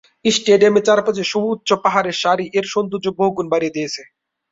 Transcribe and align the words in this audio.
স্টেডিয়ামের 0.25 0.85
চারপাশে 0.87 1.23
সুউচ্চ 1.31 1.69
পাহাড়ের 1.83 2.15
সারি 2.23 2.45
এর 2.57 2.65
সৌন্দর্য 2.73 3.07
বহুগুণ 3.19 3.45
বাড়িয়ে 3.49 3.75
দিয়েছে। 3.75 4.01